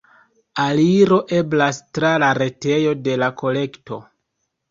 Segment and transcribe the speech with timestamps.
[0.61, 4.01] Aliro eblas tra la retejo de la kolekto.